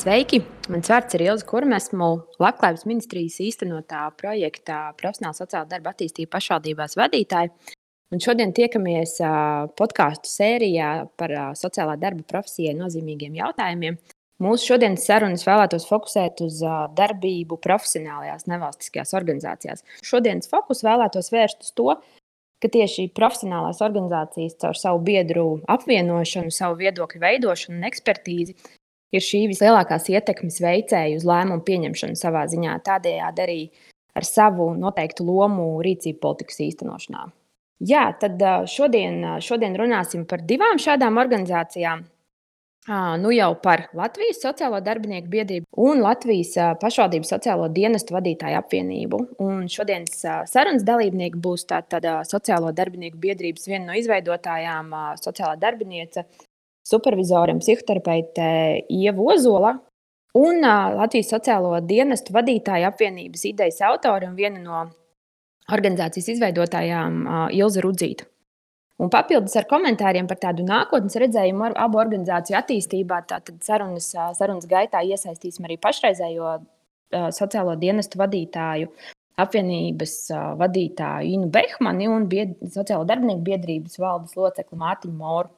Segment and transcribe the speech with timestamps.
[0.00, 0.38] Sveiki!
[0.72, 1.76] Mans vārds ir Ilza Kurma.
[1.76, 2.06] Esmu
[2.40, 7.50] Labklājības ministrijas īstenotā projekta Profesionāla sociāla darba attīstība pašvaldībās vadītāja.
[8.08, 9.18] Un šodien tiekamies
[9.76, 10.88] podkāstu sērijā
[11.20, 14.00] par sociālā darba profesijai nozīmīgiem jautājumiem.
[14.40, 16.62] Mūsu šodienas sarunas vēlētos fokusēt uz
[16.96, 19.84] darbību profesionālajās nevalstiskajās organizācijās.
[20.00, 21.90] Šodienas fokus vēlētos vērst uz to,
[22.60, 28.56] ka tieši profesionālās organizācijas caur savu biedru apvienošanu, savu viedokļu veidošanu un ekspertīzi
[29.14, 33.60] ir šī vislielākās ietekmes veicēja uz lēmumu pieņemšanu savā ziņā, tādējādi arī
[34.16, 37.26] ar savu noteiktu lomu rīcību politikas īstenošanā.
[37.90, 42.02] Jā, tad šodien, šodien runāsim par divām šādām organizācijām.
[43.20, 49.20] Nu jau par Latvijas Sociālo darbinieku biedrību un Latvijas pašvaldību sociālo dienestu vadītāju apvienību.
[49.44, 56.24] Un šodienas sarunas dalībnieki būs tāda Sociālo darbinieku biedrības viena no izveidotājām, sociālā darbiniece
[56.90, 58.50] supervizoram, psihoterapeitē
[58.90, 59.76] Ieva Ozola
[60.38, 64.82] un Latvijas sociālo dienestu vadītāja apvienības idejas autori un viena no
[65.70, 67.24] organizācijas izveidotājām
[67.54, 68.26] Ilza Rudzīta.
[69.00, 75.00] Un papildus ar komentāriem par tādu nākotnes redzējumu abu organizāciju attīstībā, tad sarunas, sarunas gaitā
[75.08, 76.58] iesaistīsim arī pašreizējo
[77.32, 78.90] sociālo dienestu vadītāju,
[79.40, 80.14] apvienības
[80.60, 85.48] vadītāju Inu Behmani un bied, sociālo darbinieku biedrības valdes locekli Mārtiņu Moru.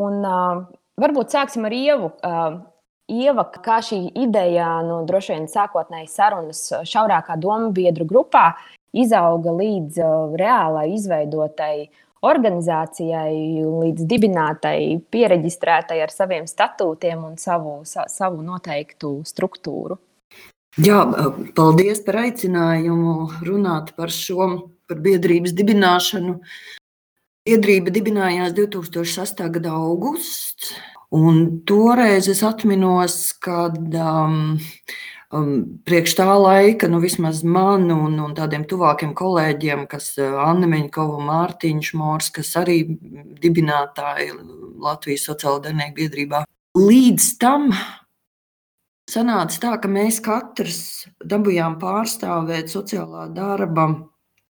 [0.00, 0.62] Un, uh,
[1.00, 2.12] varbūt sāksim ar Ievu.
[2.24, 2.62] Uh,
[3.10, 8.54] Ieva, kā šī ideja, nu, droši vien sākotnēji sarunas šaurākā domu biedru grupā,
[8.96, 11.90] izauga līdz uh, reālai izveidotai
[12.24, 14.78] organizācijai, līdz dibinātai,
[15.12, 19.98] pieregistrētai ar saviem statūtiem un savu, sa, savu noteiktu struktūru.
[20.80, 21.04] Jā,
[21.54, 24.48] paldies par aicinājumu runāt par šo,
[24.88, 26.40] par biedrības dibināšanu.
[27.44, 29.50] Biedrība dibinājās 2008.
[29.52, 30.70] gada augusts,
[31.12, 34.54] un toreiz es atminos, kad um,
[35.28, 35.50] um,
[35.84, 41.18] priekš tā laika, nu vismaz man un, un tādiem tuvākiem kolēģiem, kas uh, Anna Meņkova,
[41.26, 42.78] Mārtiņš Mors, kas arī
[43.44, 44.32] dibinātāji
[44.80, 46.42] Latvijas sociāla darbinieku biedrībā.
[46.80, 47.68] Līdz tam
[49.12, 50.80] sanāca tā, ka mēs katrs
[51.20, 53.90] dabūjām pārstāvēt sociālā darba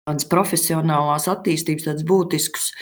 [0.08, 2.72] tādas profesionālās attīstības, tādus būtiskus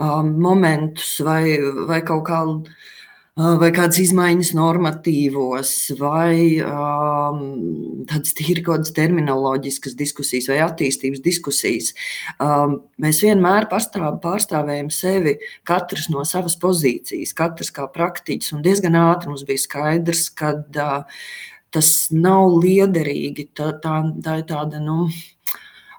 [0.00, 1.44] um, momentus vai,
[1.88, 2.58] vai kaut kādu.
[2.62, 2.90] Uh,
[3.32, 11.92] vai kādas izmaiņas normatīvos, vai um, tādas tīri kaut kādas terminoloģiskas diskusijas, vai attīstības diskusijas.
[12.36, 18.52] Um, mēs vienmēr pārstāv, pārstāvējam sevi, katrs no savas pozīcijas, katrs kā praktiķis.
[18.64, 21.24] Diezgan ātri mums bija skaidrs, ka uh,
[21.72, 23.48] tas nav liederīgi.
[23.56, 25.06] Tā, tā, tā ir tāda, nu,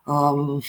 [0.07, 0.59] Um,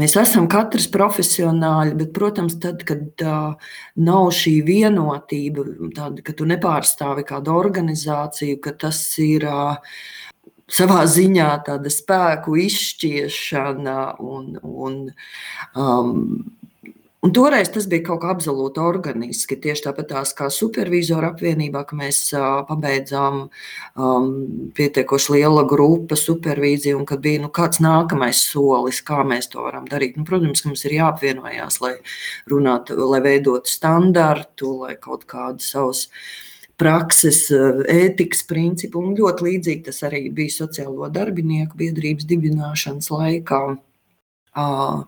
[0.00, 6.46] Mēs esam katrs profesionāļi, bet, protams, tad, kad uh, nav šī vienotība, tāda, ka tu
[6.48, 9.98] nepārstāvi kādu organizāciju, ka tas ir uh,
[10.70, 14.96] savā ziņā tāda spēku izšķiešana un, un
[15.74, 16.14] um,
[17.20, 19.58] Un toreiz tas bija kaut kā absolūti organiski.
[19.60, 22.20] Tieši tāpat kā supervizoru apvienībā, ka mēs
[22.68, 24.30] pabeidzām um,
[24.76, 29.84] pietiekoši liela grupa supervīziju, un kad bija nu, kāds nākamais solis, kā mēs to varam
[29.90, 30.16] darīt.
[30.16, 31.92] Nu, protams, ka mums ir jāapvienojās, lai
[32.48, 36.06] runātu, lai veidotu standartu, lai kaut kādu savus
[36.80, 39.04] prakses, ētikas principu.
[39.04, 43.62] Un ļoti līdzīgi tas arī bija sociālo darbinieku biedrības dibināšanas laikā.
[44.56, 45.04] Uh,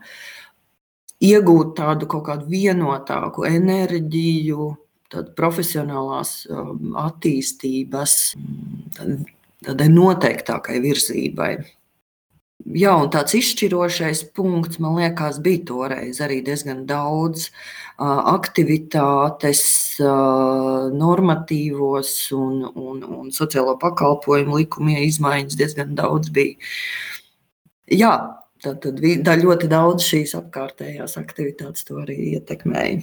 [1.23, 4.73] iegūt tādu kaut kādu vienotāku enerģiju,
[5.13, 8.17] tādu profesionālās um, attīstības,
[9.63, 11.53] tādai noteiktākai virzībai.
[12.63, 19.63] Jā, un tāds izšķirošais punkts, man liekas, bija toreiz arī diezgan daudz uh, aktivitātes,
[19.99, 26.55] uh, normatīvos un, un, un sociālo pakalpojumu likumie izmaiņas diezgan daudz bija.
[27.91, 28.13] Jā,
[28.63, 33.03] Tad, tad ļoti daudz šīs apkārtējās aktivitātes to arī ietekmēja.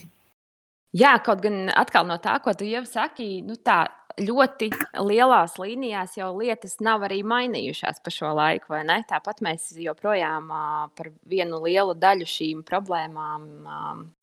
[0.96, 3.84] Jā, kaut gan atkal no tā, ko tu jau saki, nu tā
[4.20, 4.70] ļoti
[5.06, 8.98] lielās līnijās jau lietas nav arī mainījušās pa šo laiku, vai ne?
[9.08, 10.50] Tāpat mēs joprojām
[10.98, 13.46] par vienu lielu daļu šīm problēmām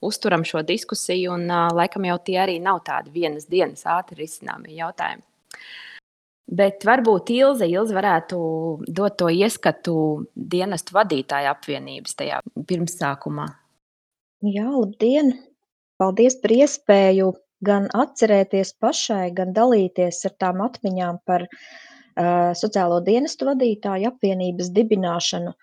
[0.03, 1.47] uzturam šo diskusiju, un
[1.77, 5.25] laikam jau tie arī nav tādi vienas dienas ātri risināmi jautājumi.
[6.47, 8.37] Bet varbūt Ilze, Ilze varētu
[8.87, 9.95] dot to ieskatu
[10.31, 12.39] dienestu vadītāju apvienības tajā
[12.69, 13.47] pirmsākumā.
[14.47, 15.33] Jā, labdien!
[15.99, 17.33] Paldies par iespēju
[17.67, 25.55] gan atcerēties pašai, gan dalīties ar tām atmiņām par uh, sociālo dienestu vadītāju apvienības dibināšanu.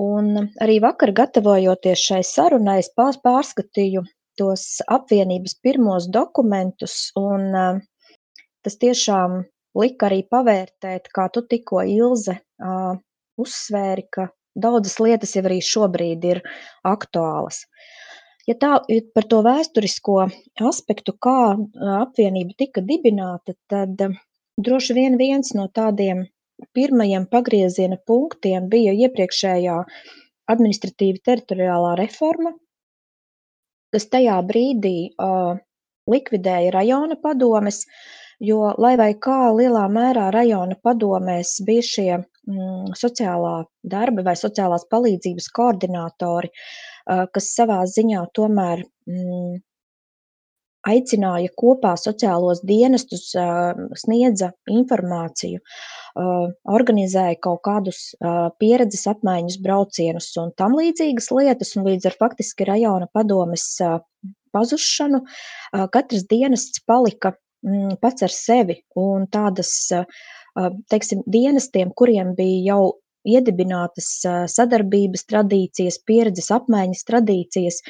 [0.00, 0.30] Un
[0.62, 4.04] arī vakar, gatavojoties šai sarunai, es pārskatīju
[4.38, 7.82] tos apvienības pirmos dokumentus, un uh,
[8.64, 9.42] tas tiešām
[9.76, 12.96] lika arī pavērtēt, kā tu tikko Ilze uh,
[13.40, 16.42] uzsvēri, ka daudzas lietas jau arī šobrīd ir
[16.86, 17.64] aktuālas.
[18.46, 20.20] Ja tā ja par to vēsturisko
[20.70, 21.56] aspektu, kā
[21.98, 24.00] apvienība tika dibināta, tad
[24.56, 26.24] droši vien viens no tādiem
[26.76, 29.80] pirmajiem pagrieziena punktiem bija iepriekšējā
[30.52, 32.54] administratīva teritoriālā reforma,
[33.92, 35.58] kas tajā brīdī uh,
[36.10, 37.82] likvidēja rajona padomes,
[38.42, 44.86] jo, lai vai kā lielā mērā rajona padomēs bija šie mm, sociālā darba vai sociālās
[44.92, 49.56] palīdzības koordinātori, uh, kas savā ziņā tomēr mm,
[50.86, 58.12] aicināja kopā sociālos dienestus, uh, sniedza informāciju, uh, organizēja kaut kādus
[58.60, 63.66] pieredzes apmaiņas braucienus un tam līdzīgas lietas, un līdz ar faktiski rajona padomes
[64.54, 65.20] pazušanu,
[65.92, 67.34] katrs dienests palika
[68.02, 69.72] pats ar sevi un tādas,
[70.92, 72.82] teiksim, dienestiem, kuriem bija jau
[73.26, 74.08] iedibinātas
[74.52, 77.80] sadarbības tradīcijas, pieredzes apmaiņas tradīcijas.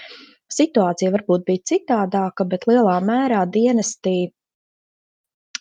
[0.56, 4.31] Situācija varbūt bija citādāka, bet lielā mērā dienestī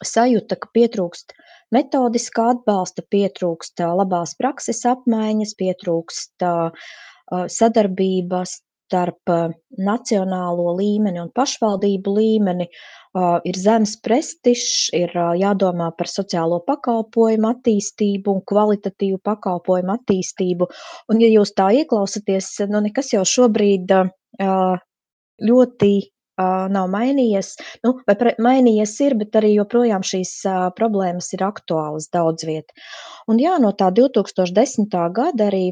[0.06, 1.34] sajūta, ka pietrūkst
[1.76, 6.46] metodiskā atbalsta, pietrūkst labās prakses apmaiņas, pietrūkst
[7.58, 9.32] sadarbības starp
[9.82, 12.68] nacionālo līmeni un pašvaldību līmeni,
[13.50, 20.68] ir zems prestižs, ir jādomā par sociālo pakalpojumu attīstību un kvalitatīvu pakalpojumu attīstību.
[21.10, 23.94] Un, ja jūs tā ieklausāties, nu nekas jau šobrīd
[25.50, 25.94] ļoti
[26.76, 27.54] nav mainījies.
[27.88, 30.34] Nu, vai mainījies ir, bet arī joprojām šīs
[30.76, 32.76] problēmas ir aktuālas daudz viet.
[33.32, 34.92] Un jā, no tā 2010.
[35.16, 35.66] gada arī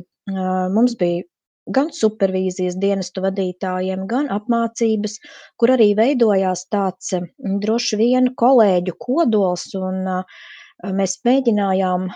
[0.71, 1.27] mums bija
[1.67, 5.19] gan supervīzijas dienestu vadītājiem, gan apmācības,
[5.59, 7.13] kur arī veidojās tāds
[7.63, 10.03] droši vien kolēģu kodols, un
[10.99, 12.09] mēs mēģinājām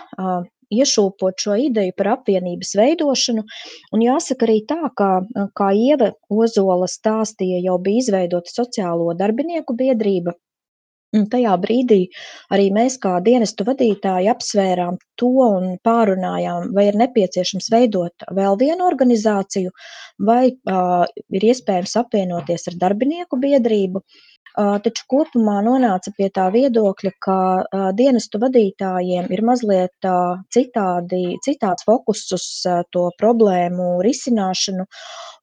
[0.68, 3.44] iešūpot šo ideju par apvienības veidošanu.
[3.96, 5.08] Un jāsaka arī tā, ka,
[5.56, 10.36] kā Ieva Ozola stāstīja, jau bija izveidota sociālo darbinieku biedrība,
[11.16, 12.02] Un tajā brīdī
[12.52, 18.84] arī mēs, kā dienestu vadītāji, apsvērām to un pārunājām, vai ir nepieciešams veidot vēl vienu
[18.84, 19.72] organizāciju,
[20.28, 24.02] vai uh, ir iespējams apvienoties ar darbinieku biedrību.
[24.58, 31.22] Uh, taču kopumā nonāca pie tā viedokļa, ka uh, dienestu vadītājiem ir mazliet uh, citādi,
[31.46, 34.84] citāds fokus uz uh, to problēmu risināšanu,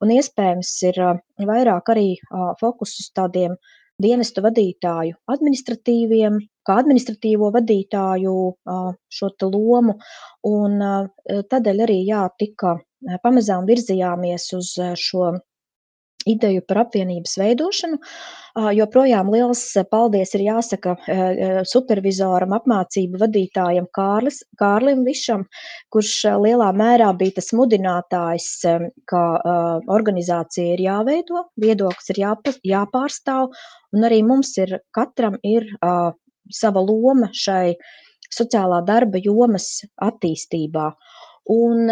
[0.03, 6.77] un iespējams ir uh, vairāk arī uh, fokus uz tādiem uh, dienestu vadītāju administratīviem, kā
[6.81, 8.36] administratīvo vadītāju
[9.18, 9.97] šo lomu.
[10.50, 10.80] Un
[11.51, 12.77] tādēļ arī jā, tika
[13.24, 15.31] pamazām virzījāmies uz šo
[16.30, 18.00] ideju par apvienības veidošanu.
[18.77, 19.62] Joprojām liels
[19.92, 20.95] paldies ir jāsaka
[21.68, 25.44] supervizoram, apmācību vadītājam Kārlis, Kārlim Višam,
[25.94, 26.13] kurš
[26.45, 28.50] lielā mērā bija tas mudinātājs,
[29.12, 29.24] ka
[29.98, 32.24] organizācija ir jāveido, viedoklis ir
[32.71, 33.51] jāpārstāv,
[33.95, 35.68] un arī mums ir katram ir
[36.54, 37.75] sava loma šai
[38.36, 40.90] sociālā darba jomas attīstībā.
[41.54, 41.90] Un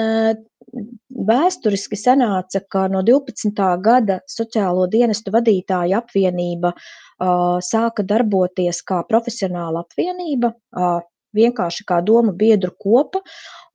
[1.28, 3.54] Vēsturiski sanāca, ka no 12.
[3.86, 11.02] gada Sociālo dienestu vadītāju apvienība uh, sāka darboties kā profesionāla apvienība, uh,
[11.38, 13.22] vienkārši kā doma biedru kopa.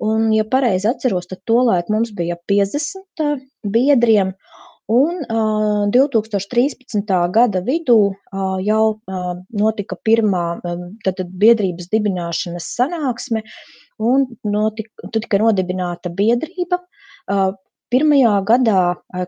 [0.03, 4.35] Un, ja pareizi atceros, tad tolaik mums bija 50 uh, biedriem.
[4.89, 7.11] Un uh, 2013.
[7.31, 13.45] gada vidū uh, jau uh, notika pirmā uh, biedrības dibināšanas sanāksme,
[13.99, 16.81] un notika, tika nodibināta biedrība.
[17.89, 18.81] Pirmajā gadā,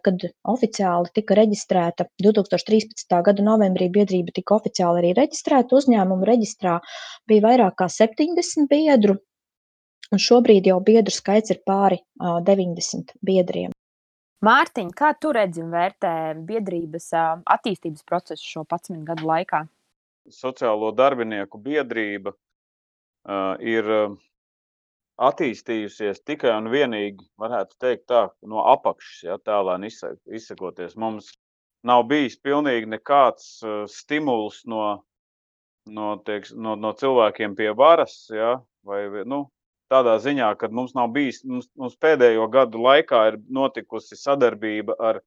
[0.05, 3.17] kad oficiāli tika reģistrēta, 2013.
[3.25, 6.77] gada novembrī biedrība tika oficiāli arī reģistrēta uzņēmumu reģistrā,
[7.31, 9.17] bija vairāk kā 70 biedru,
[10.13, 13.73] un šobrīd jau biedru skaits ir pāri 90 biedriem.
[14.45, 16.13] Mārtiņ, kā tu redzi un vērtē
[16.49, 19.67] biedrības attīstības procesu šo 11 gadu laikā?
[20.31, 23.89] Sociālo darbinieku biedrība uh, ir
[25.21, 30.97] attīstījusies tikai un vienīgi, varētu teikt, tā, no apakšas, ja tālāk izsakoties.
[30.97, 31.31] Mums
[31.87, 35.03] nav bijis pilnīgi nekāds uh, stimuls no,
[35.89, 39.45] no, tieks, no, no cilvēkiem pie varas, ja, vai nu,
[39.93, 45.21] tādā ziņā, ka mums nav bijis, mums, mums pēdējo gadu laikā ir notikusi sadarbība ar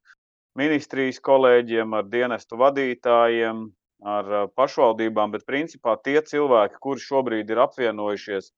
[0.58, 3.64] ministrijas kolēģiem, ar dienestu vadītājiem,
[4.04, 8.50] ar uh, pašvaldībām, bet principā tie cilvēki, kuri šobrīd ir apvienojušies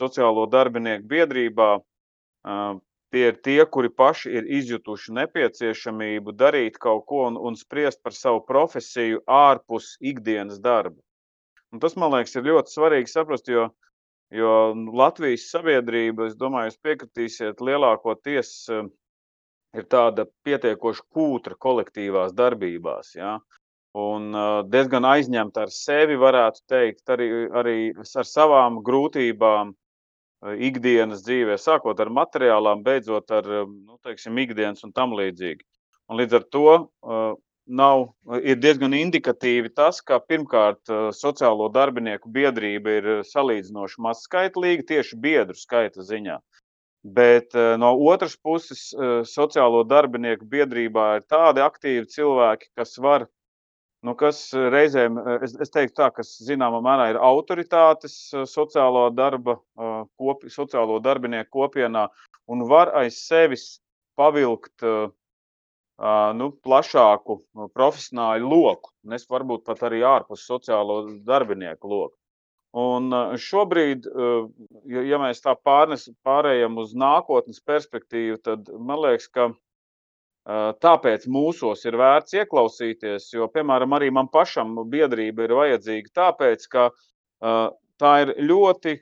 [0.00, 1.70] sociālo darbinieku biedrībā,
[3.12, 8.16] tie ir tie, kuri paši ir izjutuši nepieciešamību darīt kaut ko un, un spriest par
[8.16, 10.98] savu profesiju ārpus ikdienas darba.
[11.72, 13.68] Un tas, man liekas, ir ļoti svarīgi saprast, jo,
[14.32, 14.56] jo
[14.92, 18.52] Latvijas sabiedrība, es domāju, jūs piekritīsiet, lielākoties
[19.72, 23.14] ir tāda pietiekoši kūtra kolektīvās darbībās.
[23.16, 23.38] Ja?
[23.96, 24.32] Un
[24.72, 27.28] diezgan aizņemta ar sevi, varētu teikt, arī,
[27.60, 29.72] arī ar savām grūtībām
[30.42, 35.62] ikdienas dzīvē, sākot ar materiālām, beidzot ar nu, teiksim, ikdienas un tam līdzīgi.
[36.10, 37.34] Un līdz ar to uh,
[37.66, 38.08] nav,
[38.42, 46.02] ir diezgan indikatīvi tas, ka pirmkārt sociālo darbinieku biedrība ir salīdzinoši mazskaitlīga tieši biedru skaita
[46.06, 46.38] ziņā.
[47.02, 48.92] Bet no otras puses,
[49.26, 53.26] sociālo darbinieku biedrībā ir tādi aktīvi cilvēki, kas var,
[54.06, 58.16] nu, kas reizēm, es, es teiktu tā, kas zināmā mērā ir autoritātes
[58.50, 59.58] sociālo darba,
[60.18, 62.08] kopi, sociālo darbinieku kopienā
[62.50, 63.66] un var aiz sevis
[64.18, 64.84] pavilkt
[66.38, 67.38] nu, plašāku
[67.76, 72.16] profesionāļu loku, un es varbūt pat arī ārpus sociālo darbinieku loku.
[72.72, 74.06] Un šobrīd,
[74.88, 79.50] ja mēs tā pārnes, pārējām uz nākotnes perspektīvu, tad man liekas, ka
[80.82, 86.90] tāpēc mūsos ir vērts ieklausīties, jo, piemēram, arī man pašam biedrība ir vajadzīga tāpēc, ka
[88.02, 88.96] tā ir ļoti,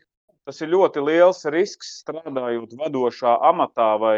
[0.45, 4.17] tas ir ļoti liels risks strādājot vadošā amatā vai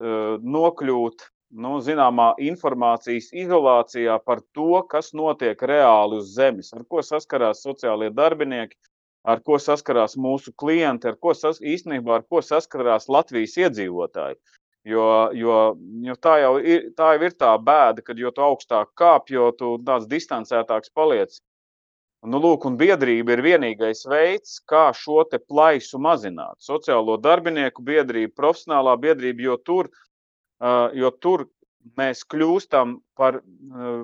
[0.00, 1.26] nokļūt
[1.62, 8.10] nu, zināmā informācijas izolācijā par to, kas notiek reāli uz zemes, ar ko saskarās sociālie
[8.14, 8.76] darbinieki,
[9.28, 14.38] ar ko saskarās mūsu klienti, ar ko sas, īstenībā ar ko saskarās Latvijas iedzīvotāji.
[14.88, 15.58] Jo, jo,
[16.06, 20.08] jo tā, jau ir, tā jau ir tā bēda, ka jo augstāk kāp, jo tāds
[20.08, 21.34] distancētāks paliec.
[22.26, 26.56] Nu, lūk, un biedrība ir vienīgais veids, kā šo plaisu mazināt.
[26.58, 29.90] Sociālo darbinieku biedrība, profesionālā biedrība, jo tur
[30.94, 31.46] jo tur
[31.96, 33.40] mēs kļūstam par,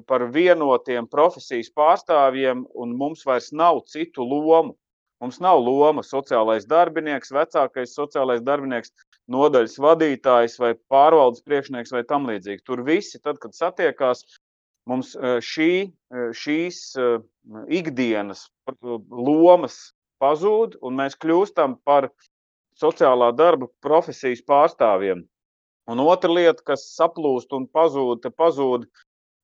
[0.07, 4.77] par vienotiem profesijas pārstāvjiem, un mums vairs nav citu lomu.
[5.25, 8.91] Mums nav loma sociālais darbinieks, vecākais sociālais darbinieks,
[9.33, 12.61] nodaļas vadītājs vai pārvaldes priekšnieks vai tam līdzīgi.
[12.69, 14.21] Tur visi, tad, kad satiekās,
[14.85, 15.15] mums
[15.49, 15.71] šī,
[16.37, 16.81] šīs
[17.73, 18.45] ikdienas
[18.85, 19.79] lomas
[20.21, 22.11] pazūd, un mēs kļūstam par
[22.77, 25.25] sociālā darba profesijas pārstāvjiem.
[25.89, 28.85] Un otra lieta, kas saplūst un pazūd, pazūd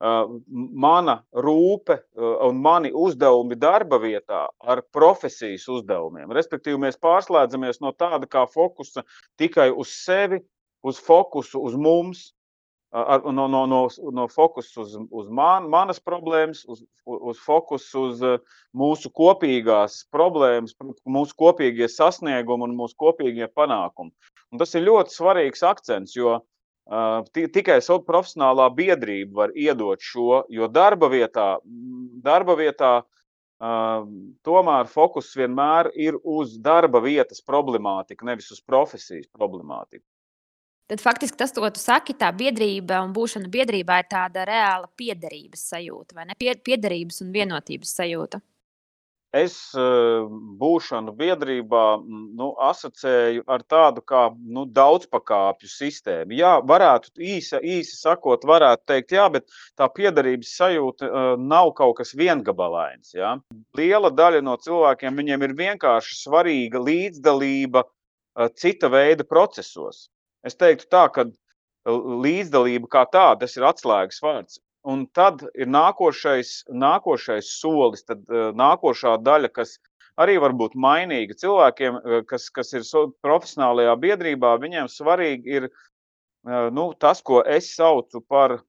[0.00, 6.33] mana rūpe uh, un mani uzdevumi darba vietā ar profesijas uzdevumiem.
[6.33, 9.04] Respektīvi, mēs pārslēdzamies no tāda kā fokusa
[9.40, 10.40] tikai uz sevi,
[10.83, 12.30] uz fokusu uz mums,
[12.92, 18.23] no, no, no, no fokusa uz, uz man, manas problēmas, uz, uz fokusu uz
[18.75, 20.75] mūsu kopīgās problēmas,
[21.07, 24.11] mūsu kopīgie sasniegumi un mūsu kopīgie panākumi.
[24.50, 26.40] Un tas ir ļoti svarīgs akcents, jo
[27.32, 31.58] tikai profesionālā biedrība var iedot šo, jo darba vietā,
[32.25, 33.02] darba vietā
[33.60, 40.04] tomēr fokus vienmēr ir uz darba vietas problemātiku, nevis uz profesijas problemātiku.
[40.90, 45.68] Tad faktiski tas, ko tu saki, tā biedrība un būšana biedrībā ir tāda reāla piederības
[45.70, 46.34] sajūta, vai ne?
[46.40, 48.40] Piederības un vienotības sajūta.
[49.30, 50.25] Es eh,
[50.58, 56.34] būšanu biedrībā nu, asociēju ar tādu kā nu, daudzpakāpju sistēmu.
[56.34, 59.46] Jā, varētu īsi, īsi sakot, varētu teikt, jā, bet
[59.78, 63.14] tā piederības sajūta uh, nav kaut kas viengabalains.
[63.14, 63.37] Jā.
[63.78, 70.08] Liela daļa no cilvēkiem viņiem ir vienkārši svarīga līdzdalība uh, cita veida procesos.
[70.42, 71.28] Es teiktu tā, ka
[71.87, 74.58] līdzdalība kā tāda, ir atslēgas vārds.
[74.88, 78.25] Un tad ir nākošais, nākošais solis, tad
[78.56, 79.76] nākošā daļa, kas
[80.20, 82.87] arī var būt mainīga cilvēkiem, kas, kas ir
[83.20, 85.68] profesionālajā biedrībā, viņiem svarīgi ir
[86.72, 88.60] nu, tas, ko es saucu par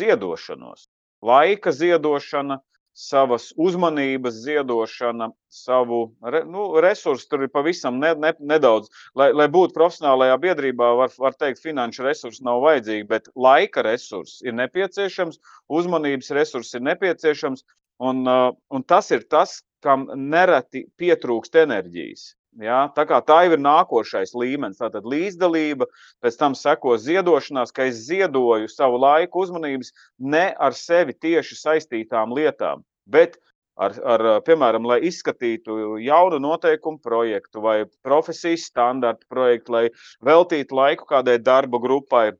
[0.00, 0.88] ziedošanos.
[1.22, 2.58] Laika ziedošana,
[2.92, 7.28] savas uzmanības ziedošana, savu re, nu, resursu.
[7.30, 8.90] Tur ir pavisam ne, ne, nedaudz.
[9.18, 14.46] Lai, lai būtu profesionālajā biedrībā, var, var teikt, finanšu resursi nav vajadzīgi, bet laika resursi
[14.46, 15.40] ir nepieciešams,
[15.72, 17.64] uzmanības resursi ir nepieciešams.
[18.02, 22.32] Un, uh, un tas ir tas, kam nereti pietrūkst enerģijas.
[22.60, 24.80] Ja, tā, tā jau ir nākošais līmenis.
[24.82, 25.86] Tātad līdzdalība,
[26.20, 32.34] pēc tam seko ziedošanās, ka es ziedoju savu laiku, uzmanības ne ar sevi tieši saistītām
[32.36, 33.38] lietām, bet
[33.80, 39.84] ar, ar, piemēram, lai izskatītu jaunu noteikumu projektu vai profesijas standartu projektu, lai
[40.20, 42.32] veltītu laiku kādai darba grupai,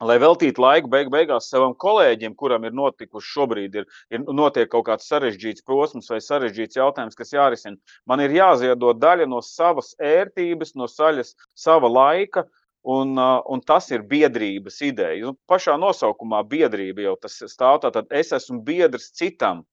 [0.00, 4.86] lai veltītu laiku beig beigās savam kolēģim, kuram ir notikuši šobrīd, ir, ir notiek kaut
[4.88, 7.76] kāds sarežģīts posms vai sarežģīts jautājums, kas jārisina.
[8.08, 12.46] Man ir jāziedo daļa no savas ērtības, no saļas, sava laika,
[12.82, 15.28] un, un tas ir biedrības ideja.
[15.30, 19.64] Un pašā nosaukumā biedrība jau tas stāv, tātad es esmu biedrs citam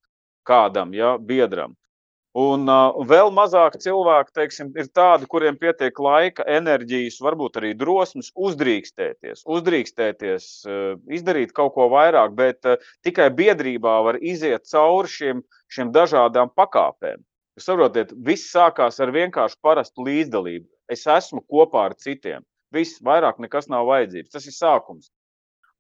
[0.48, 1.76] kādam, ja, biedram.
[2.38, 8.30] Un uh, vēl mazāk cilvēku teiksim, ir tādi, kuriem pietiek laika, enerģijas, varbūt arī drosmes
[8.36, 12.78] uzdrīkstēties, uzdrīkstēties, uh, izdarīt kaut ko vairāk, bet uh,
[13.08, 15.42] tikai biedrībā var iziet cauri šiem,
[15.74, 17.26] šiem dažādām pakāpēm.
[17.58, 20.68] Jūs saprotiet, viss sākās ar vienkārši parastu līdzdalību.
[20.94, 22.46] Es esmu kopā ar citiem.
[22.70, 24.30] Viss vairāk nekas nav vajadzīgs.
[24.36, 25.10] Tas ir sākums.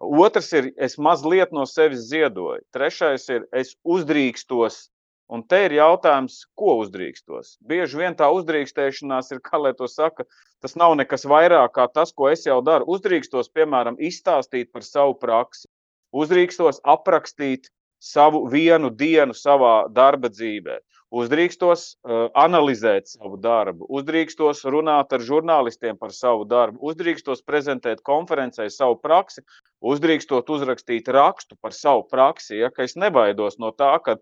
[0.01, 2.63] Otrs ir, es mazliet no sevis ziedoju.
[2.73, 4.87] Trešais ir, es uzdrīkstos
[5.27, 7.57] Un te ir jautājums, ko uzdrīkstos.
[7.67, 10.27] Bieži vien tā uzdrīkstēšanās ir, kā lai to saka,
[10.63, 12.87] tas nav nekas vairāk kā tas, ko es jau daru.
[12.95, 15.67] Uzdrīkstos, piemēram, izstāstīt par savu praksi,
[16.15, 17.67] uzdrīkstos aprakstīt
[17.99, 20.77] savu vienu dienu savā darba dzīvē,
[21.17, 28.69] uzdrīkstos uh, analizēt savu darbu, uzdrīkstos runāt ar žurnālistiem par savu darbu, uzdrīkstos prezentēt konferencē
[28.73, 29.43] savu praksi,
[29.81, 32.61] uzdrīkstot uzrakstīt rakstu par savu praksi.
[32.61, 34.19] Ja, es nebaidos no tā, ka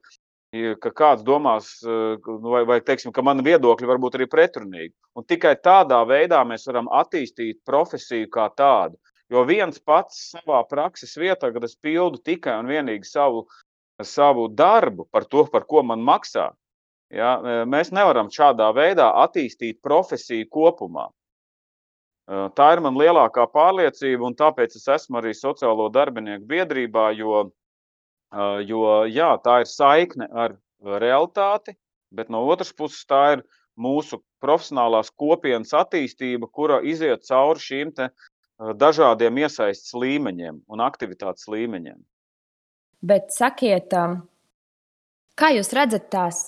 [0.81, 4.93] ka kāds domās, eh, nu, vai, vai teiksim, ka mani viedokļi var būt arī pretrunīgi.
[5.15, 8.99] Un tikai tādā veidā mēs varam attīstīt profesiju kā tādu.
[9.33, 13.47] Jo viens pats savā prakses vietā, kad es pildu tikai un vienīgi savu,
[14.01, 16.51] savu darbu par to, par ko man maksā,
[17.09, 21.09] ja, eh, mēs nevaram šādā veidā attīstīt profesiju kopumā.
[22.25, 27.51] Eh, tā ir man lielākā pārliecība, un tāpēc es esmu arī sociālo darbinieku biedrībā, jo
[28.67, 31.75] Jo jā, tā ir saikne ar realitāti,
[32.11, 33.45] bet no otras puses tā ir
[33.79, 37.93] mūsu profesionālās kopienas attīstība, kura iziet cauri šīm
[38.79, 41.97] dažādiem iesaistas līmeņiem un aktivitātes līmeņiem.
[43.05, 43.91] Bet sakiet,
[45.35, 46.45] kā jūs redzat tās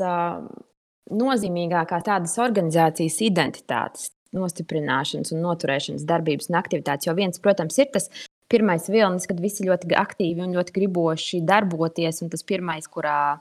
[1.07, 7.07] nozīmīgākās tādas organizācijas identitātes, nostiprināšanas un noturēšanas darbības un aktivitātes?
[7.07, 8.09] Jo viens, protams, ir tas
[8.51, 12.21] pirmais vilnis, kad visi ļoti aktīvi un ļoti griboši darboties.
[12.23, 13.37] Un tas pirmais, kurā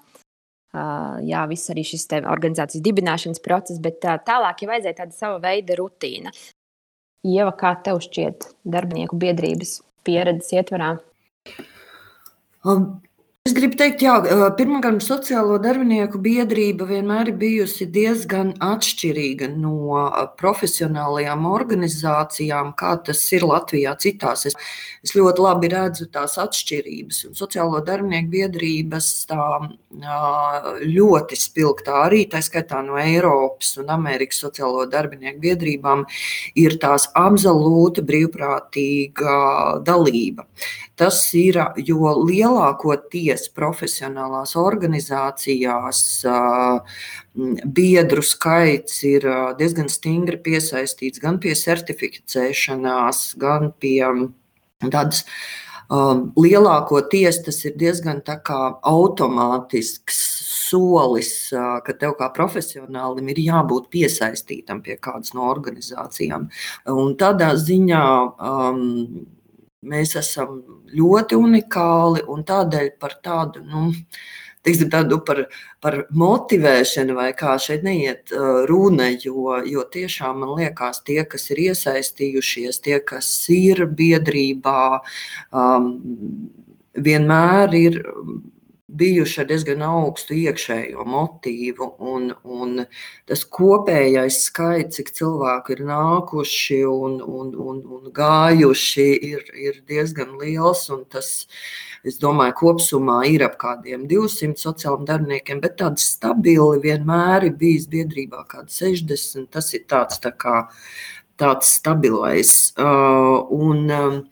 [1.24, 6.32] jā, viss arī šis organizācijas dibināšanas process, bet tālāk jau vajadzēja tāda sava veida rutīna.
[7.26, 10.96] Ieva, kā tev šķiet darbinieku biedrības pieredzes ietvarā?
[12.66, 13.00] Um,
[13.46, 20.00] Es gribu teikt, ka pirmkārt, sociālo darbinieku biedrība vienmēr ir bijusi diezgan atšķirīga no
[20.40, 24.48] profesionālajām organizācijām, kā tas ir Latvijā citās.
[24.50, 24.56] Es,
[25.06, 27.20] es ļoti labi redzu tās atšķirības.
[27.28, 29.46] Un sociālo darbinieku biedrības tā
[30.82, 36.02] ļoti spilgtā arī, tā skaitā no Eiropas un Amerikas sociālo darbinieku biedrībām,
[36.58, 39.38] ir tās absolūta brīvprātīga
[39.86, 40.48] dalība.
[40.96, 46.00] Tas ir, jo lielākoties profesionālās organizācijās
[47.76, 49.26] biedru skaits ir
[49.60, 54.00] diezgan stingri piesaistīts gan pie certificēšanās, gan pie
[54.88, 55.24] tādas.
[55.86, 60.18] Lielākoties tas ir diezgan automātisks
[60.66, 66.48] solis, ka tev kā profesionālim ir jābūt piesaistītam pie kādas no organizācijām.
[66.90, 68.02] Un tādā ziņā
[68.34, 68.82] um,
[69.86, 70.58] Mēs esam
[70.96, 73.62] ļoti unikāli un tādēļ par tādu.
[73.66, 73.90] Nu,
[74.66, 75.44] teiksim, tādu par,
[75.82, 81.46] par motivēšanu, vai kā šeit neiet uh, runa, jo, jo tiešām man liekas, tie, kas
[81.54, 84.82] ir iesaistījušies, tie, kas ir biedrībā,
[85.54, 85.90] um,
[86.96, 88.02] vienmēr ir
[88.88, 91.88] bijuši ar diezgan augstu iekšējo motīvu.
[92.12, 92.84] Un, un
[93.26, 100.36] tas kopējais skaits, cik cilvēku ir nākuši un, un, un, un gājuši, ir, ir diezgan
[100.40, 100.86] liels.
[101.10, 101.32] Tas,
[102.06, 107.90] es domāju, kopumā ir ap kādiem 200 sociāliem darbiniekiem, bet tādi stabili vienmēr ir bijis
[107.90, 109.50] biedrībā kādi 60.
[109.50, 110.62] Tas ir tāds tā kā
[111.40, 112.52] tāds stabilais.
[112.76, 114.22] Uh, un, um,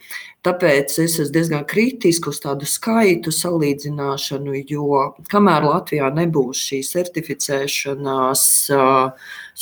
[0.44, 4.98] Tāpēc es esmu diezgan kritiski uz tādu skaitu salīdzināšanu, jo
[5.32, 8.42] kamēr Latvijā nebūs šī certificēšanās,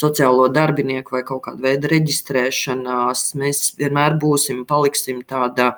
[0.02, 5.76] sociālo darbinieku vai kaut kāda veida reģistrēšanās, mēs vienmēr būsim, paliksim tādā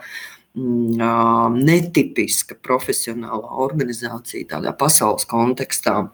[0.57, 6.07] mm, netipiska profesionālā organizācija, tādā pasaules kontekstā.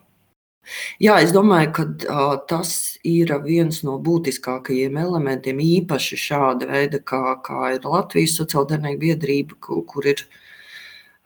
[1.03, 2.73] Jā, es domāju, ka uh, tas
[3.07, 9.83] ir viens no būtiskākajiem elementiem, īpaši šāda veida, kā, kā ir Latvijas sociāldarbinieku biedrība, kur,
[9.89, 10.23] kur ir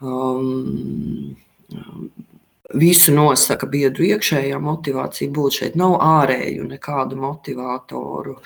[0.00, 1.34] um,
[2.74, 5.76] visu nosaka biedru iekšējā motivācija būt šeit.
[5.80, 8.38] Nav ārēju nekādu motivātoru.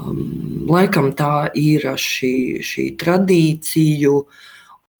[0.00, 4.14] Um, laikam tā ir šī, šī tradīciju,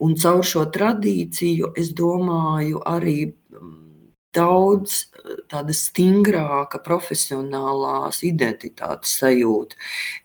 [0.02, 3.32] un caur šo tradīciju es domāju arī
[4.36, 5.06] daudz
[5.50, 9.76] tāda stingrāka profesionālās identitātes sajūta.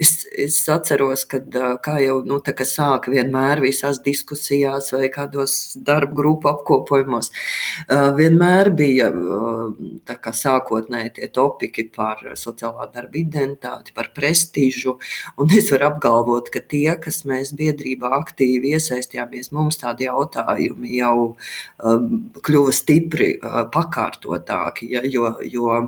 [0.02, 1.42] Es, es atceros, ka
[1.84, 7.32] kā jau nu, sāka vienmēr visās diskusijās vai kādos darba grupu apkopojumos,
[8.18, 9.12] vienmēr bija
[10.38, 14.98] sākotnēji tie topiki par sociālā darba identitāti, par prestižu.
[15.38, 21.16] Un es varu apgalvot, ka tie, kas mēs biedrībā aktīvi iesaistījāmies, mums tādi jautājumi jau
[21.78, 25.80] kļuva stipri pakāpeniski sakārtotāki, ja, jo, jo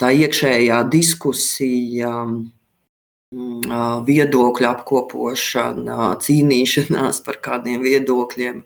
[0.00, 3.74] tā iekšējā diskusija, mm,
[4.08, 8.62] viedokļu apkopošana, cīnīšanās par kādiem viedokļiem,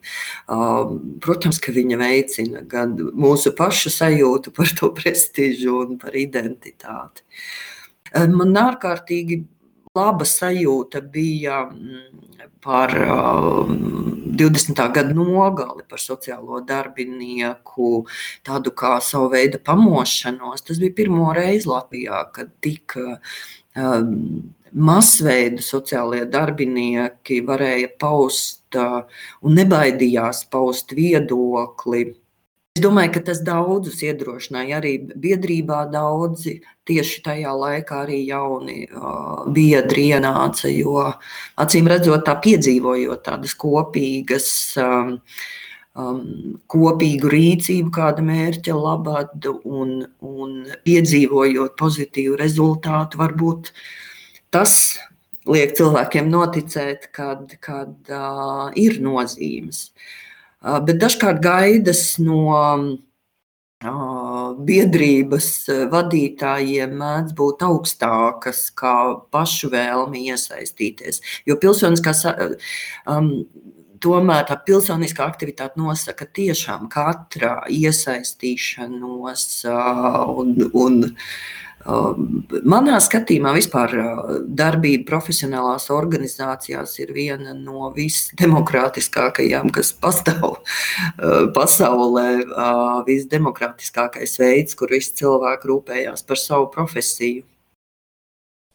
[1.25, 7.27] protams, ka viņa veicina gan mūsu pašu sajūtu par to prestižu un par identitāti.
[8.33, 9.43] Man ārkārtīgi
[9.97, 12.93] laba sajūta bija mm, par
[14.37, 14.83] 20.
[14.95, 18.05] gada nogali, par sociālo darbinieku,
[18.47, 20.65] tādu kā savu veidu pamošanos.
[20.67, 23.19] Tas bija pirmo reizi Latvijā, kad tika
[24.77, 32.09] masveida sociālie darbinieki varēja paust un nebaidījās paust viedokli
[32.77, 34.77] Es domāju, ka tas daudzus iedrošināja.
[34.83, 41.03] Arī biedrībā daudzi tieši tajā laikā arī jauni uh, biedri ienāca, jo
[41.59, 44.49] acīm redzot, tā piedzīvojot tādas kopīgas.
[44.81, 45.17] Um,
[45.97, 46.21] um,
[46.71, 50.55] kopīgu rīcību, kāda mērķa labad, un, un
[50.87, 53.73] piedzīvojot pozitīvu rezultātu, varbūt
[54.55, 54.77] tas
[55.47, 59.91] liek cilvēkiem noticēt, kad, kad uh, ir nozīmes.
[60.63, 62.47] Uh, bet dažkārt gaidas no
[64.69, 65.51] biedrības
[65.93, 68.97] vadītājiem mēdz būt augstākas kā
[69.35, 71.23] pašu vēlmi iesaistīties.
[71.49, 72.15] Jo pilsoniskā
[73.11, 73.31] um,
[74.03, 81.03] tomēr tā pilsoniskā aktivitāte nosaka tiešām katra iesaistīšanos uh, un, un
[81.87, 83.93] Manā skatījumā vispār
[84.59, 90.59] darbība profesionālās organizācijās ir viena no visdemokrātiskākajām, kas pastāv
[91.57, 92.29] pasaulē.
[93.07, 97.45] Visdemokrātiskākais veids, kur visi cilvēki rūpējās par savu profesiju.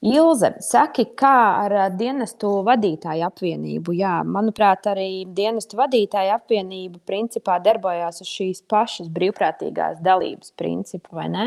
[0.01, 3.93] Ilze, saki, kā ar dienestu vadītāju apvienību?
[3.93, 11.27] Jā, manuprāt, arī dienestu vadītāju apvienība principā darbojās uz šīs pašas brīvprātīgās dalības principu, vai
[11.29, 11.45] ne?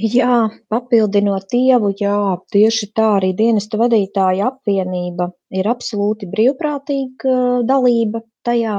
[0.00, 2.16] Jā, papildinot Ievu, jā,
[2.54, 7.34] tieši tā arī dienesta vadītāja apvienība ir absolūti brīvprātīga
[7.68, 8.78] dalība tajā.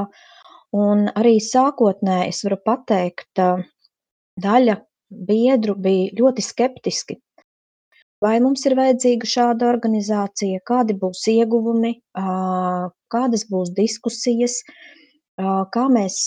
[0.74, 3.38] Un arī sākotnēji es varu pateikt,
[4.46, 4.74] daļa
[5.28, 7.18] biedru bija ļoti skeptiski.
[8.22, 11.92] Vai mums ir vajadzīga šāda organizācija, kādi būs ieguvumi,
[13.14, 14.58] kādas būs diskusijas,
[15.38, 16.18] kā mēs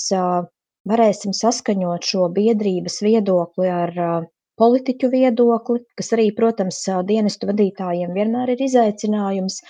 [0.88, 8.64] varēsim saskaņot šo biedrības viedokli ar politiķu viedokli, kas arī, protams, dienestu vadītājiem vienmēr ir
[8.68, 9.62] izaicinājums.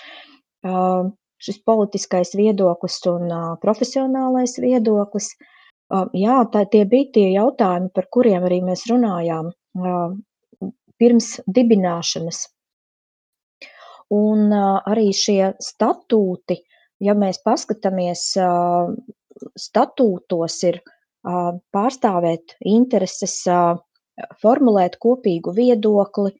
[1.46, 3.28] Šis politiskais viedoklis un
[3.62, 5.32] profesionālais viedoklis.
[6.16, 9.52] Jā, tā, tie bija tie jautājumi, par kuriem arī mēs runājām
[10.98, 12.46] pirms dibināšanas.
[14.16, 16.60] Un arī šie statūti,
[17.02, 18.28] ja mēs paskatāmies,
[19.66, 20.80] statūtos ir
[21.74, 23.40] pārstāvēt intereses
[24.42, 26.32] formulēt kopīgu viedokli,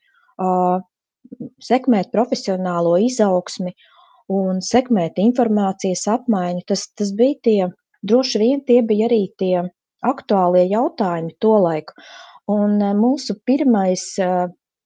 [1.69, 3.75] sekmēt profesionālo izaugsmi
[4.33, 6.65] un sekmēt informācijas apmaiņu.
[6.71, 7.59] Tas, tas bija tie,
[8.07, 9.67] droši vien tie bija arī tie
[10.07, 11.93] aktuālie jautājumi tolaik.
[12.51, 14.05] Un mūsu pirmais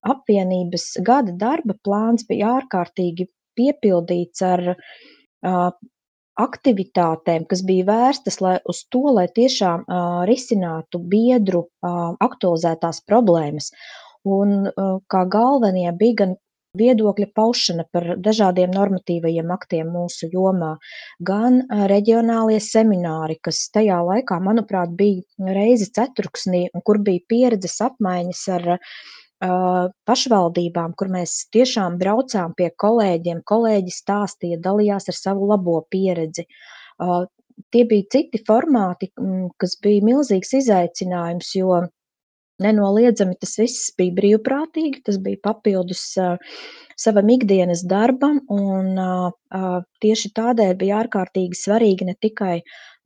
[0.00, 4.64] apvienības gada darba plāns bija ārkārtīgi piepildīts ar
[6.42, 13.70] aktivitātēm, kas bija vērstas lai, uz to, lai tiešām uh, risinātu biedru uh, aktualizētās problēmas.
[14.29, 16.35] Un uh, kā galvenie bija gan
[16.79, 20.76] viedokļa paušana par dažādiem normatīvajiem aktiem mūsu jomā,
[21.18, 28.68] gan reģionālie semināri, kas tajā laikā, manuprāt, bija reizi ceturksnī, kur bija pieredzes apmaiņas ar
[28.76, 28.94] uh,
[29.40, 36.44] pašvaldībām, kur mēs tiešām braucām pie kolēģiem, kolēģi stāstīja, dalījās ar savu labo pieredzi.
[37.70, 39.11] Tie bija citi formāti,
[39.61, 41.81] kas bija milzīgs izaicinājums, jo
[42.62, 46.03] nenoliedzami tas viss bija brīvprātīgi, tas bija papildus
[47.01, 48.99] savam ikdienas darbam, un
[50.05, 52.59] tieši tādēļ bija ārkārtīgi svarīgi ne tikai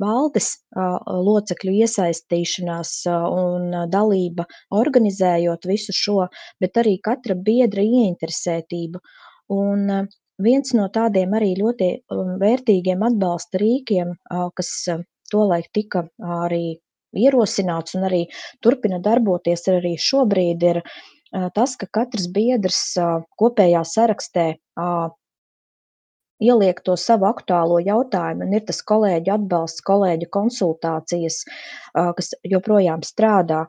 [0.02, 6.18] valdes locekļu iesaistīšanās un dalība organizējot visu šo,
[6.60, 9.02] bet arī katra biedra ieinteresētība.
[9.54, 9.86] Un
[10.42, 11.90] viens no tādiem arī ļoti
[12.42, 14.16] vērtīgiem atbalsta rīkiem,
[14.58, 14.72] kas
[15.30, 16.08] tolaik tika
[16.42, 16.80] arī
[17.16, 18.24] ierosināts un arī
[18.64, 20.82] turpina darboties arī šobrīd, ir
[21.54, 22.80] tas, ka katrs biedrs
[23.40, 24.48] kopējā sarakstē
[26.44, 31.42] ieliek to savu aktuālo jautājumu, un ir tas kolēģu atbalsts, kolēģu konsultācijas,
[31.94, 33.64] kas joprojām strādā.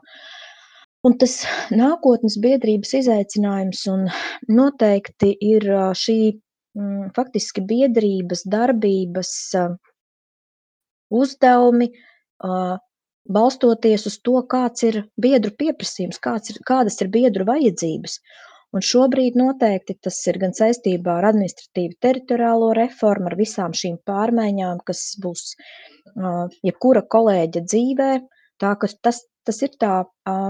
[1.06, 4.08] Un tas nākotnes biedrības izaicinājums un
[4.50, 9.30] noteikti ir šī mm, faktiski biedrības darbības
[11.14, 11.92] uzdevumi,
[13.32, 18.18] balstoties uz to, kāds ir biedru pieprasījums, kāds ir, kādas ir biedru vajadzības.
[18.74, 24.82] Un šobrīd noteikti tas ir gan saistībā ar administratīvu teritoriālo reformu, ar visām šīm pārmaiņām,
[24.88, 25.54] kas būs
[26.66, 28.10] jebkura kolēģa dzīvē.
[28.60, 28.72] Tā,
[29.06, 29.94] tas, tas ir tā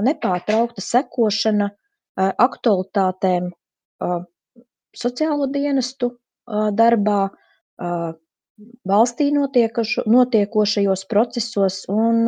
[0.09, 1.71] nepārtraukta sekošana
[2.17, 3.51] aktualitātēm
[4.97, 6.15] sociālo dienestu
[6.81, 7.21] darbā,
[8.88, 12.27] valstī notiekošajos procesos un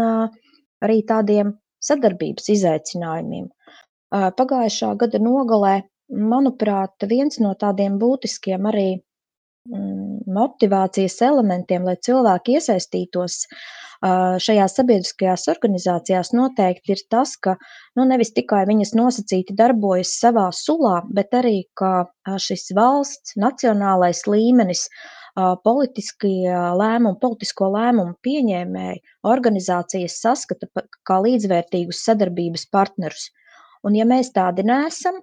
[0.85, 3.49] arī tādiem sadarbības izaicinājumiem.
[4.13, 5.75] Pagājušā gada nogalē,
[6.09, 13.43] manuprāt, viens no tādiem būtiskiem arī mm, motivācijas elementiem, lai cilvēki iesaistītos
[13.99, 17.57] šajās sabiedriskajās organizācijās, noteikti ir tas, ka
[17.99, 22.07] nu, nevis tikai viņas nosacīti darbojas savā sulā, bet arī ka
[22.39, 24.87] šis valsts, nacionālais līmenis,
[25.37, 30.69] politiskie lēmumi, politisko lēmumu pieņēmēji organizācijas saskata
[31.07, 33.29] kā līdzvērtīgus sadarbības partnerus.
[33.87, 35.21] Un, ja mēs tādi neesam,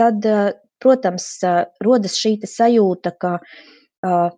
[0.00, 0.28] tad,
[0.82, 1.28] protams,
[1.84, 3.38] rodas šī sajūta, ka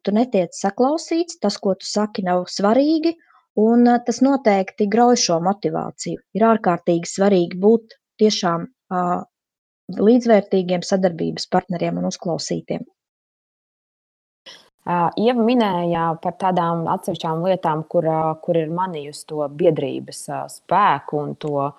[0.05, 3.15] tu netiec saklausīts, tas, ko tu saki, nav svarīgi,
[3.61, 6.21] un tas noteikti grauj šo motivāciju.
[6.35, 8.67] Ir ārkārtīgi svarīgi būt tiešām
[9.95, 12.85] līdzvērtīgiem sadarbības partneriem un uzklausītiem.
[14.85, 18.05] Ieva minēja par tādām atsevišķām lietām, kur,
[18.45, 21.71] kur ir manījusi to biedrības spēku un to,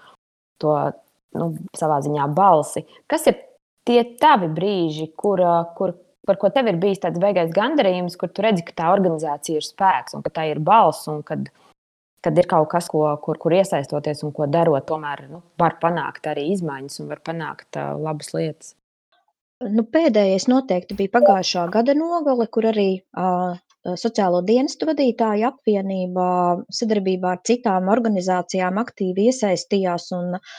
[0.62, 0.74] to
[1.38, 2.82] nu, savā ziņā balsi.
[3.12, 3.38] Kas ir
[3.86, 5.44] tie tavi brīži, kur,
[5.78, 5.94] kur,
[6.26, 9.68] par ko tev ir bijis tāds beigais gandarījums, kur tu redzi, ka tā organizācija ir
[9.68, 11.46] spēks un ka tā ir balss un kad,
[12.26, 16.26] kad ir kaut kas, ko, kur, kur iesaistoties un ko darot, tomēr nu, var panākt
[16.32, 18.74] arī izmaiņas un var panākt uh, labas lietas.
[19.64, 23.56] Nu, pēdējais noteikti bija pagājušā gada nogale, kur arī uh,
[24.02, 26.26] Sociālo dienestu vadītāju apvienība
[26.74, 30.56] sadarbībā ar citām organizācijām aktīvi iesaistījās un uh,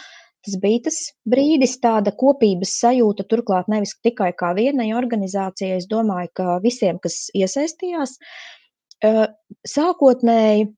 [0.46, 5.80] Tas bija tas brīdis, tāda kopības sajūta, turklāt nevis tikai kā vienai organizācijai.
[5.80, 8.12] Es domāju, ka visiem, kas iesaistījās,
[9.72, 10.68] sākotnēji,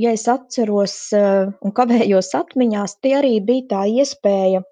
[0.00, 4.64] ja es atceros un kavējos atmiņās, tie arī bija tā iespēja,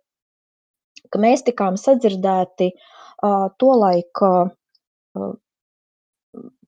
[1.11, 2.73] ka mēs tikām sadzirdēti
[3.61, 4.25] tolaik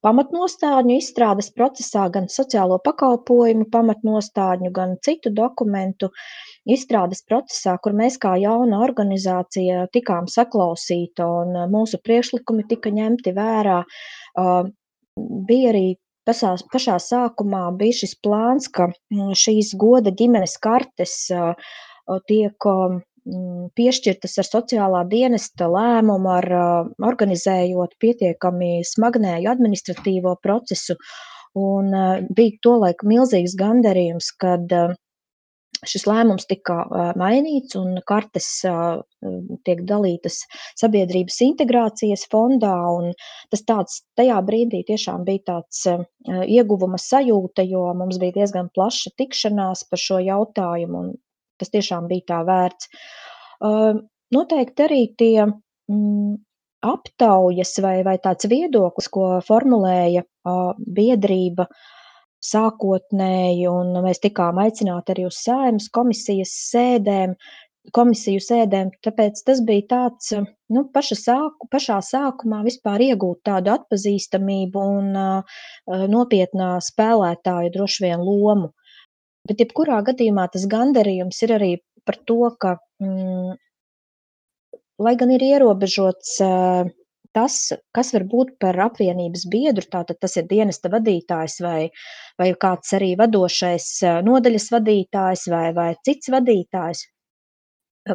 [0.03, 6.11] pamatnostādņu izstrādes procesā, gan sociālo pakalpojumu pamatnostādņu, gan citu dokumentu
[6.67, 13.79] izstrādes procesā, kur mēs kā jauna organizācija tikām saklausīta un mūsu priekšlikumi tika ņemti vērā.
[15.49, 15.87] Bija arī
[16.27, 18.91] pašā, pašā sākumā bija šis plāns, ka
[19.39, 21.17] šīs goda ģimenes kartes
[22.27, 22.71] tiek
[23.79, 26.49] piešķirtas ar sociālā dienesta lēmumu, ar
[27.13, 30.99] organizējot pietiekami smagnēju administratīvo procesu.
[31.59, 31.93] Un
[32.33, 34.73] bija tolaik milzīgs gandarījums, kad
[35.87, 36.79] šis lēmums tika
[37.19, 38.49] mainīts un kartes
[39.67, 40.39] tiek dalītas
[40.81, 42.75] sabiedrības integrācijas fondā.
[43.53, 45.85] Tas tāds, tajā brīdī tiešām bija tāds
[46.47, 51.13] ieguvuma sajūta, jo mums bija diezgan plaša tikšanās par šo jautājumu
[51.63, 52.91] tas tiešām bija tā vērts.
[54.33, 56.37] Noteikti arī tie mm,
[56.83, 60.25] aptaujas vai, vai tāds viedoklis, ko formulēja
[60.99, 61.69] biedrība
[62.43, 67.37] sākotnēji, un mēs tikām aicināti arī uz sēmas komisijas sēdēm,
[67.95, 70.33] komisiju sēdēm, tāpēc tas bija tāds,
[70.75, 75.59] nu, paša sāku, pašā sākumā vispār iegūt tādu atpazīstamību un uh,
[76.11, 78.73] nopietnā spēlētāju droši vien lomu.
[79.49, 81.71] Bet jebkurā gadījumā tas gandarījums ir arī
[82.07, 83.55] par to, ka, mm,
[85.03, 86.91] lai gan ir ierobežots uh,
[87.35, 87.57] tas,
[87.97, 91.91] kas var būt par apvienības biedru, tātad tas ir dienesta vadītājs vai,
[92.39, 93.89] vai kāds arī vadošais
[94.29, 97.07] nodaļas vadītājs vai, vai cits vadītājs,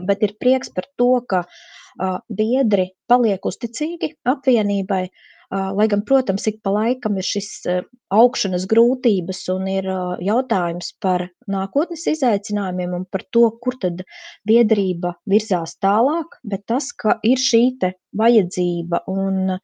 [0.08, 6.44] bet ir prieks par to, ka uh, biedri paliek uzticīgi apvienībai, uh, Lai gan, protams,
[6.50, 7.50] ik pa laikam ir šis
[8.12, 9.86] augšanas grūtības un ir
[10.20, 14.04] jautājums par nākotnes izaicinājumiem un par to, kur tad
[14.50, 19.56] biedrība virzās tālāk, bet tas, ka ir šī te vajadzība un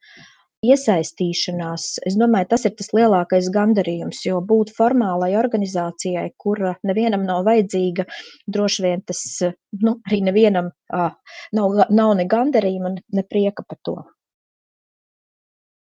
[0.64, 7.44] iesaistīšanās, es domāju, tas ir tas lielākais gandarījums, jo būt formālai organizācijai, kura nevienam nav
[7.50, 8.08] vajadzīga,
[8.48, 9.20] droši vien tas
[9.84, 13.98] nu, arī nevienam nav, nav ne gandarījuma, ne prieka par to.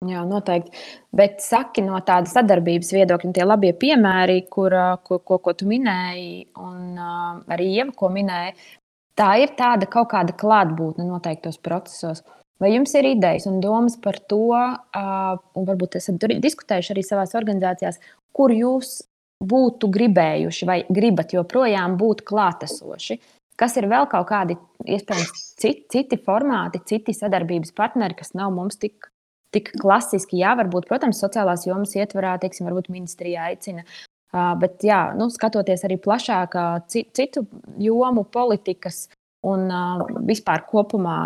[0.02, 0.72] Jā, noteikti.
[1.14, 4.74] Bet saki no tāda sadarbības viedokļa, tie labie piemēri, kur,
[5.06, 8.56] ko, ko, ko tu minēji, un arī Ieva, ko minēja,
[9.18, 12.24] tā ir tāda kaut kāda klātbūtne noteiktos procesos.
[12.62, 18.00] Vai jums ir idejas un domas par to, un varbūt esat diskutējuši arī savās organizācijās,
[18.34, 19.00] kur jūs
[19.42, 23.18] būtu gribējuši vai gribat joprojām būt klātesoši?
[23.58, 28.78] Kas ir vēl kaut kādi iespējams citi, citi formāti, citi sadarbības partneri, kas nav mums
[28.80, 29.11] tik,
[29.54, 30.40] tik klasiski?
[30.42, 33.86] Jā, varbūt, protams, sociālās jomas ietvarā, teiksim, varbūt ministrijā aicina.
[34.32, 36.56] Bet, jā, nu, skatoties arī plašāk,
[36.88, 37.44] citu
[37.80, 39.04] jomu politikas
[39.44, 39.68] un
[40.24, 41.18] vispār kopumā,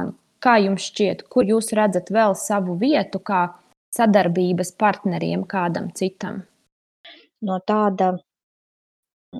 [0.47, 3.49] Kā jums šķiet, kur jūs redzat vēl savu vietu kā
[3.97, 6.43] sadarbības partneriem kādam citam?
[7.47, 8.13] No tāda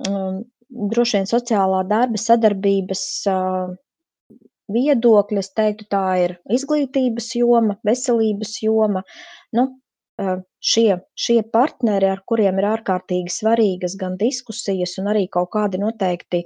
[0.07, 3.75] um, droši vien sociālā darba sadarbības uh,
[4.73, 9.03] viedokļa, es teiktu, tā ir izglītības joma, veselības joma.
[9.55, 9.69] Nu,
[10.63, 16.43] šie, šie partneri, ar kuriem ir ārkārtīgi svarīgas gan diskusijas, un arī kaut kādi noteikti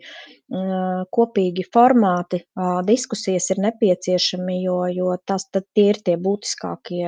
[1.15, 2.41] kopīgi formāti
[2.87, 7.05] diskusijas ir nepieciešami, jo, jo tas tie ir tie būtiskākie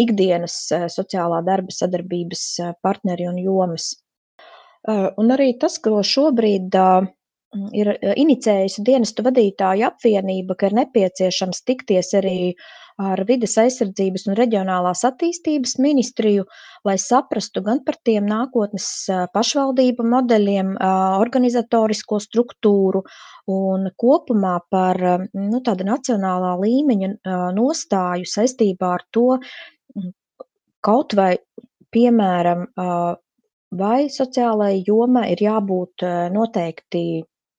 [0.00, 0.56] ikdienas
[0.94, 2.44] sociālā darba sadarbības
[2.80, 3.92] partneri un jomas.
[4.88, 6.72] Un arī tas, ko šobrīd
[7.74, 12.54] ir inicējusi dienestu vadītāju apvienība, ka ir nepieciešams tikties arī
[13.00, 16.44] ar Vides aizsardzības un reģionālās attīstības ministriju,
[16.86, 18.86] lai saprastu gan par tiem nākotnes
[19.34, 20.74] pašvaldību modeļiem,
[21.20, 23.02] organizatorisko struktūru
[23.50, 25.00] un kopumā par
[25.32, 27.10] nu, tāda nacionālā līmeņa
[27.56, 29.26] nostāju saistībā ar to,
[30.84, 31.32] kaut vai,
[31.90, 32.68] piemēram,
[33.80, 37.04] vai sociālajai jomai ir jābūt noteikti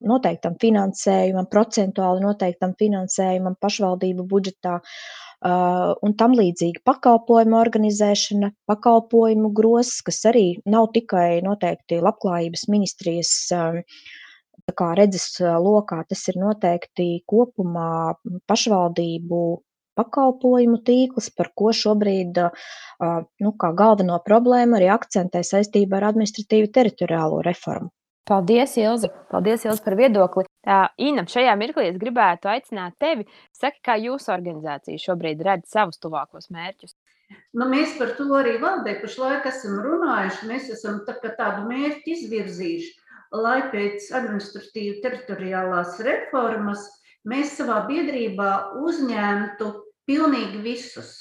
[0.07, 4.79] noteiktam finansējumam, procentuāli noteiktam finansējumam pašvaldību budžetā,
[5.41, 13.33] un tam līdzīgi pakalpojumu organizēšana, pakalpojumu grozs, kas arī nav tikai noteikti labklājības ministrijas
[14.77, 18.13] kā redzes lokā, tas ir noteikti kopumā
[18.47, 19.41] pašvaldību
[19.99, 27.41] pakalpojumu tīkls, par ko šobrīd nu, kā galveno problēmu arī akcentē saistībā ar administratīvu teritoriālo
[27.47, 27.91] reformu.
[28.29, 29.09] Paldies, Ilze!
[29.31, 30.45] Paldies, Ilze, par viedokli.
[30.61, 33.25] Uh, Inam, šajā mirklī es gribētu aicināt tevi.
[33.57, 36.93] Saki, kā jūsu organizācija šobrīd redz savus tuvākos mērķus?
[37.57, 40.49] Nu, mēs par to arī valdē pašlaik esam runājuši.
[40.51, 42.91] Mēs esam tā, tādu mērķi izvirzījuši,
[43.41, 46.85] lai pēc administratīva teritoriālās reformas
[47.27, 48.51] mēs savā biedrībā
[48.83, 49.71] uzņemtu
[50.09, 51.20] pilnīgi visus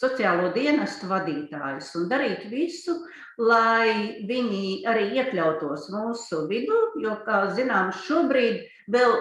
[0.00, 2.96] sociālo dienestu vadītājus un darīt visu,
[3.40, 9.16] lai viņi arī iekļautos mūsu vidū, jo, kā zināms, šobrīd vēl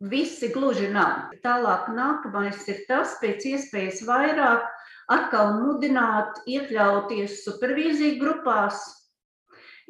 [0.00, 1.34] visi gluži nav.
[1.44, 4.64] Tālāk nākamais ir tas, pēc iespējas vairāk
[5.10, 8.84] atkal mudināt iekļauties supervīziju grupās,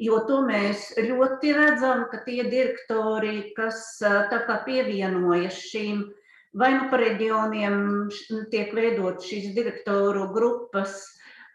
[0.01, 6.07] jo to mēs ļoti redzam, ka tie direktori, kas tā kā pievienojas šīm
[6.57, 7.81] vai nu par reģioniem
[8.51, 10.99] tiek veidot šīs direktoru grupas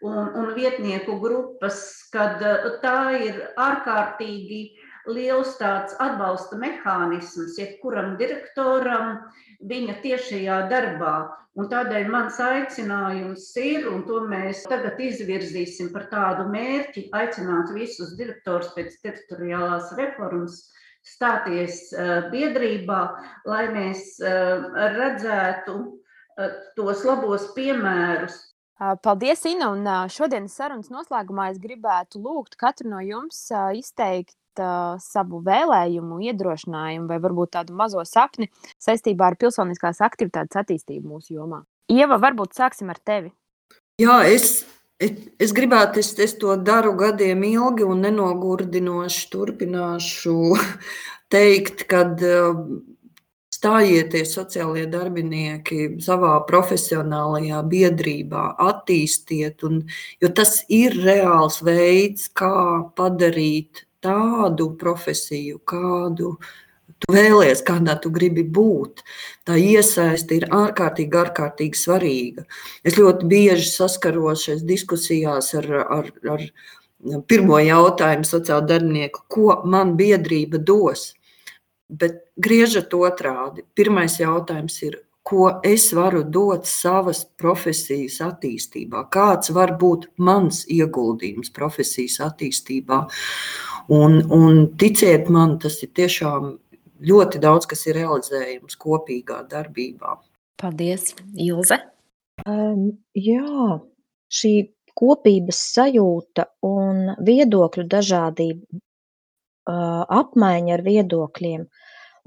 [0.01, 1.79] un, un vietnieku grupas,
[2.13, 4.61] kad eh, tā ir ārkārtīgi
[5.07, 9.19] liels tāds atbalsta mehānisms jebkuram direktoram
[9.63, 11.17] viņa tiešajā darbā.
[11.57, 18.13] Un tādēļ mans aicinājums ir, un to mēs tagad izvirzīsim par tādu mērķi, aicināt visus
[18.19, 20.59] direktorus pēc teritoriālās reformas
[21.15, 21.87] stāties
[22.31, 23.01] biedrībā,
[23.47, 25.77] lai mēs redzētu
[26.77, 28.35] tos labos piemērus.
[29.01, 29.71] Paldies, Ina!
[29.73, 33.39] Un šodienas sarunas noslēgumā es gribētu lūgt katru no jums
[33.73, 34.37] izteikt
[35.01, 38.49] savu vēlējumu, iedrošinājumu vai varbūt tādu mazo sapni
[38.81, 41.63] saistībā ar pilsoniskās aktivitātes attīstību mūsu jomā.
[41.93, 43.31] Ieva, varbūt sāksim ar tevi.
[44.01, 44.65] Jā, es
[44.97, 50.37] Es gribētu, es, es to daru gadiem ilgi un nenogurdinoši turpināšu
[51.33, 52.79] teikt, kad um,
[53.53, 59.83] stājieties sociālie darbinieki savā profesionālajā biedrībā, attīstiet, un,
[60.21, 62.53] jo tas ir reāls veids, kā
[62.97, 66.35] padarīt tādu profesiju, kādu
[67.01, 69.03] tu vēlies, kādā tu gribi būt.
[69.47, 72.45] Tā iesaiste ir ārkārtīgi, ārkārtīgi svarīga.
[72.83, 75.69] Es ļoti bieži saskaros šajās diskusijās ar,
[75.99, 76.45] ar, ar
[77.29, 81.13] pirmo jautājumu sociālo darbinieku, ko man biedrība dos.
[81.87, 83.63] Bet griežat otrādi.
[83.77, 91.51] Pirmais jautājums ir, ko es varu dot savas profesijas attīstībā, kāds var būt mans ieguldījums
[91.55, 93.01] profesijas attīstībā.
[93.91, 96.53] Un, un ticiet man, tas ir tiešām
[97.03, 100.17] ļoti daudz, kas ir realizējums kopīgā darbībā.
[100.57, 101.77] Paldies, Ilze!
[102.45, 103.77] Um, jā,
[104.33, 104.53] šī
[104.97, 108.79] kopības sajūta un viedokļu dažādība,
[109.69, 111.67] uh, apmaiņa ar viedokļiem.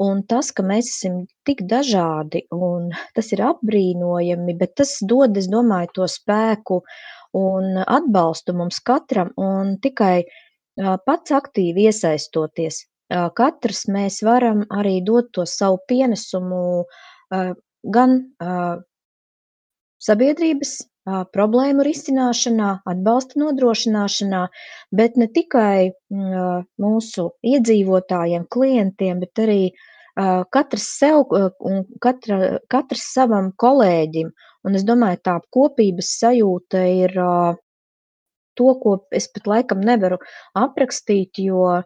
[0.01, 5.51] Un tas, ka mēs esam tik dažādi, un tas ir apbrīnojami, bet tas dod, es
[5.53, 6.81] domāju, to spēku
[7.37, 12.85] un atbalstu mums katram, un tikai uh, pats aktīvi iesaistoties.
[13.11, 17.53] Uh, katrs mēs varam arī dot to savu pienesumu uh,
[17.83, 18.21] gan
[20.01, 20.73] sabiedrības
[21.35, 24.41] problēmu risināšanā, atbalsta nodrošināšanā,
[24.93, 29.63] bet ne tikai mūsu iedzīvotājiem, klientiem, bet arī
[30.53, 34.31] katrs sev un katra, katrs savam kolēģim.
[34.69, 40.21] Un es domāju, tā kopības sajūta ir to, ko es pat laikam nevaru
[40.59, 41.81] aprakstīt, jo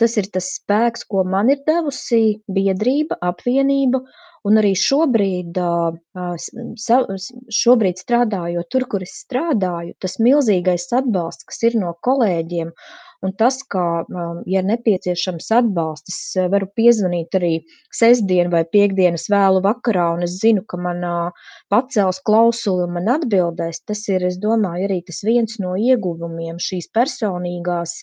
[0.00, 2.22] tas ir tas spēks, ko man ir devusi
[2.58, 4.02] biedrība, apvienība,
[4.48, 5.58] Un arī šobrīd,
[7.60, 12.70] šobrīd strādājot tur, kur es strādāju, tas milzīgais atbalsts, kas ir no kolēģiem,
[13.26, 13.84] un tas, ka,
[14.48, 17.52] ja nepieciešams atbalsts, es varu piezvanīt arī
[18.00, 21.04] sestdien vai piekdienas vēlu vakarā, un es zinu, ka man
[21.68, 26.88] pacels klausuli un man atbildēs, tas ir, es domāju, arī tas viens no ieguvumiem šīs
[26.96, 28.00] personīgās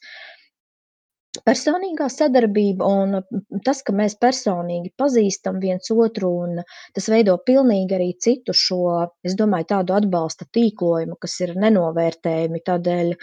[1.45, 3.19] personīgā sadarbība un
[3.65, 6.61] tas, ka mēs personīgi pazīstam viens otru, un
[6.95, 12.63] tas veido pilnīgi arī citu šo, es domāju, tādu atbalsta tīklojumu, kas ir nenovērtējami.
[12.69, 13.13] Tādēļ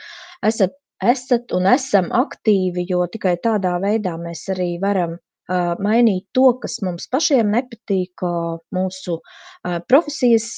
[0.50, 6.52] esat, esat un esam aktīvi, jo tikai tādā veidā mēs arī varam uh, mainīt to,
[6.62, 10.50] kas mums pašiem nepatīk uh, mūsu uh, profesijas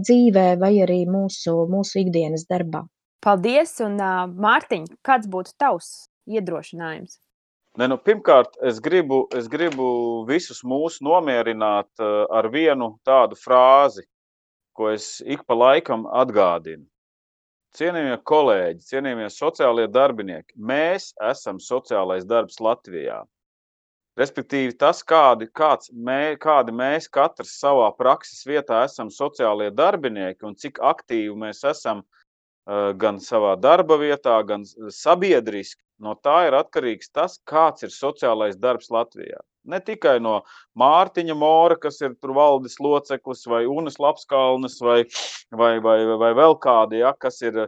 [0.00, 2.86] dzīvē vai arī mūsu, mūsu ikdienas darbā.
[3.22, 4.00] Paldies, un
[4.42, 5.92] Mārtiņ, kāds būtu tavs
[6.30, 7.18] iedrošinājums?
[7.80, 9.86] Ne, nu, pirmkārt, es gribu, es gribu
[10.28, 14.04] visus mūs nomierināt uh, ar vienu tādu frāzi,
[14.76, 16.84] ko es ik pa laikam atgādinu.
[17.72, 23.22] Cienījamie kolēģi, cienījamie sociālie darbinieki, mēs esam sociālais darbs Latvijā.
[24.20, 30.58] Respektīvi, tas, kādi, kāds, mē, kādi mēs katrs savā prakses vietā esam sociālie darbinieki un
[30.60, 37.12] cik aktīvi mēs esam uh, gan savā darba vietā, gan sabiedriski, No tā ir atkarīgs
[37.14, 39.38] tas, kāds ir sociālais darbs Latvijā.
[39.70, 40.40] Ne tikai no
[40.78, 45.04] Mārtiņa Mora, kas ir tur valdes loceklis, vai Unas Lapskalnes, vai,
[45.54, 47.60] vai, vai, vai vēl kādi, ja, kas ir,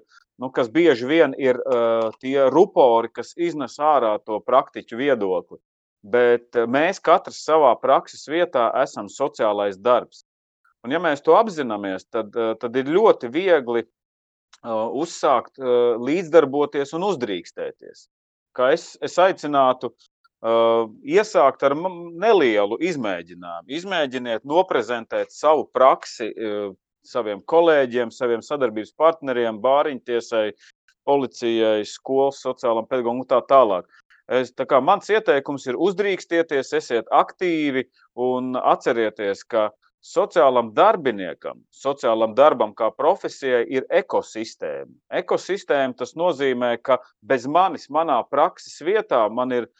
[0.42, 5.60] nu, kas bieži vien ir uh, tie rupori, kas iznes ārā to praktiķu viedokli.
[6.02, 10.24] Bet mēs katrs savā prakses vietā esam sociālais darbs.
[10.84, 17.06] Un ja mēs to apzināmies, tad, tad ir ļoti viegli uh, uzsākt uh, līdzdarboties un
[17.12, 18.08] uzdrīkstēties
[18.56, 23.68] ka es, es aicinātu uh, iesākt ar nelielu izmēģinājumu.
[23.80, 26.72] Izmēģiniet, noprezentēt savu praksi uh,
[27.04, 30.48] saviem kolēģiem, saviem sadarbības partneriem, bāriņtiesai,
[31.04, 33.88] policijai, skolas, sociālam pedagogam un tā tālāk.
[34.32, 37.84] Es, tā kā mans ieteikums ir uzdrīkstieties, esiet aktīvi
[38.16, 39.68] un atcerieties, ka
[40.04, 44.92] Sociālam darbiniekam, sociālam darbam kā profesijai ir ekosistēma.
[45.20, 49.70] Ekosistēma tas nozīmē, ka bez manis, manā prakses vietā, man ir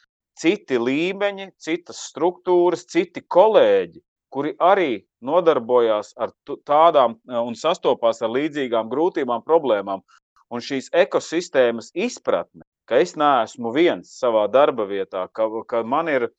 [0.41, 4.01] citi līmeņi, citas struktūras, citi kolēģi,
[4.33, 6.33] kuri arī nodarbojās ar
[6.67, 10.01] tādām e, un sastopās ar līdzīgām grūtībām, problēmām.
[10.49, 16.31] Un šīs ekosistēmas izpratne, ka es neesmu viens savā darba vietā, ka, ka man ir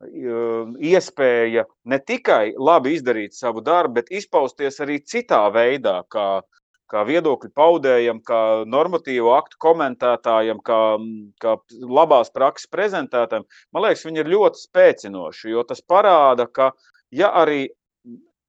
[0.00, 6.42] iespēja ne tikai labi izdarīt savu darbu, bet izpausties arī citā veidā, kā,
[6.90, 10.80] kā viedokļu paudējam, kā normatīvu aktu komentētājam, kā,
[11.40, 13.44] kā labās prakses prezentētājam.
[13.72, 16.72] Man liekas, viņi ir ļoti spēcinoši, jo tas parāda, ka
[17.12, 17.68] ja arī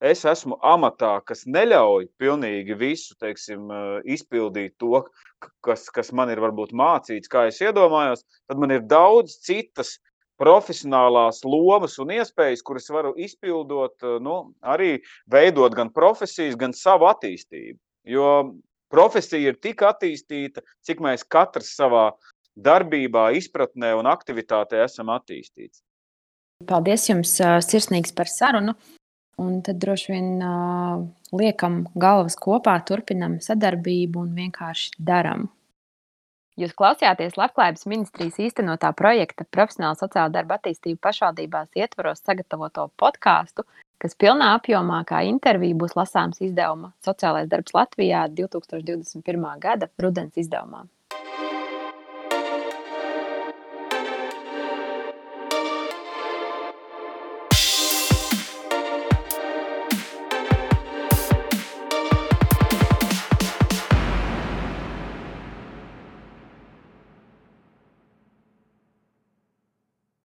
[0.02, 3.68] es esmu amatā, kas neļauj pilnīgi visu teiksim,
[4.10, 5.04] izpildīt to,
[5.66, 9.99] kas, kas man ir varbūt mācīts, kā es iedomājos, tad man ir daudz citas
[10.42, 14.98] profesionālās lomas un iespējas, kuras varu izpildot, eh, nu, arī
[15.30, 17.78] veidot gan profesijas, gan savu attīstību.
[18.10, 18.28] Jo
[18.92, 22.12] profesija ir tik attīstīta, cik mēs katrs savā
[22.58, 25.80] darbībā, izpratnē un aktivitātē esam attīstīti.
[26.68, 28.76] Paldies jums uh, sirsnīgs par sarunu.
[29.42, 31.02] Un tad droši vien uh,
[31.34, 35.48] liekam galvas kopā, turpinam sadarbību un vienkārši darām.
[36.60, 43.64] Jūs klausījāties Labklājības ministrijas īstenotā projekta Profesionāla sociāla darba attīstība pašvaldībās ietvaros sagatavoto podkāstu,
[44.02, 49.47] kas pilnā apjomā kā intervija būs lasāms izdevuma Sociālais darbs Latvijā 2021.
[49.64, 50.84] gada rudens izdevumā.